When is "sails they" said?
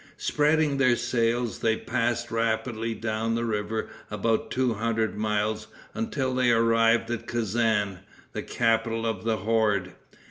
0.95-1.77